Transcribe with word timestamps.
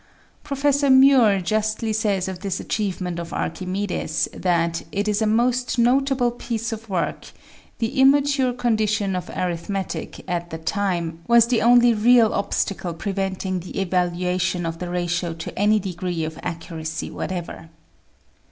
Professor 0.43 0.89
Muir 0.89 1.39
justly 1.41 1.93
says 1.93 2.27
of 2.27 2.39
this 2.39 2.59
achievement 2.59 3.19
of 3.19 3.31
Archimedes, 3.31 4.27
that 4.33 4.81
it 4.91 5.07
is" 5.07 5.21
a 5.21 5.27
most 5.27 5.77
notable 5.77 6.31
piece 6.31 6.71
of 6.71 6.89
work; 6.89 7.25
the 7.77 7.87
SQUARING 7.87 7.87
THE 7.87 7.87
CIRCLE 7.87 8.07
15 8.23 8.41
immature 8.47 8.53
condition 8.53 9.15
of 9.15 9.29
arithmetic, 9.29 10.23
at 10.27 10.49
the 10.49 10.57
time, 10.57 11.19
was 11.27 11.45
the 11.45 11.61
only 11.61 11.93
real 11.93 12.33
obstacle 12.33 12.95
preventing 12.95 13.59
the 13.59 13.79
evaluation 13.79 14.65
of 14.65 14.79
the 14.79 14.89
ratio 14.89 15.35
to 15.35 15.55
any 15.59 15.77
degree 15.79 16.23
of 16.23 16.39
accuracy 16.41 17.11
whatever." 17.11 17.69